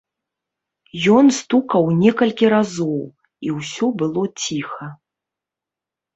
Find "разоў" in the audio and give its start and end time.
2.55-2.97